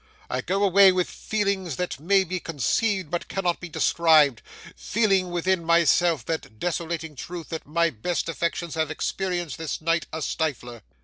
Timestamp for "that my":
7.49-7.91